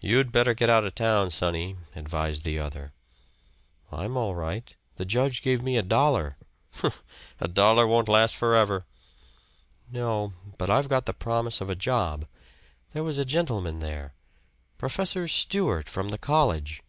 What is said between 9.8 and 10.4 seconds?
"No.